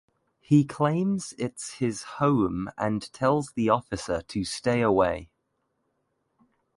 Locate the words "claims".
0.65-1.35